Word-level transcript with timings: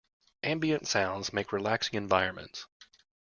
Ambient 0.43 0.87
sounds 0.87 1.31
make 1.31 1.51
relaxing 1.53 1.95
environments. 1.95 2.65